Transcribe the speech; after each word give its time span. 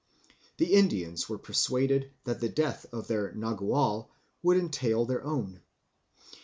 The 0.57 0.73
Indians 0.73 1.29
were 1.29 1.37
persuaded 1.37 2.09
that 2.23 2.39
the 2.39 2.49
death 2.49 2.87
of 2.91 3.07
their 3.07 3.33
nagual 3.35 4.07
would 4.41 4.57
entail 4.57 5.05
their 5.05 5.23
own. 5.23 5.61